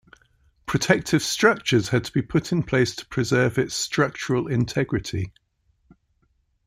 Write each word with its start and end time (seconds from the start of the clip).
Protective 0.65 1.21
structures 1.21 1.89
had 1.89 2.03
to 2.05 2.11
be 2.11 2.23
put 2.23 2.51
in 2.51 2.63
place 2.63 2.95
to 2.95 3.05
preserve 3.05 3.59
its 3.59 3.75
structural 3.75 4.47
integrity. 4.47 5.31